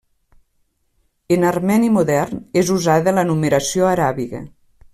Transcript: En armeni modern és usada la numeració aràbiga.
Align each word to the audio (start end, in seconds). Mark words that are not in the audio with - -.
En 1.35 1.45
armeni 1.49 1.91
modern 1.97 2.41
és 2.63 2.73
usada 2.77 3.15
la 3.19 3.27
numeració 3.33 3.87
aràbiga. 3.91 4.43